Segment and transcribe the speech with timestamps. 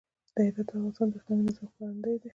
[0.33, 2.27] هرات د افغانستان د اقلیمي نظام ښکارندوی ده.